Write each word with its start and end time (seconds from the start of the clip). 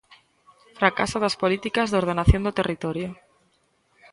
Fracaso 0.79 1.17
das 1.23 1.37
políticas 1.41 1.87
de 1.89 1.99
ordenación 2.01 2.41
do 2.43 2.55
territorio. 2.59 3.09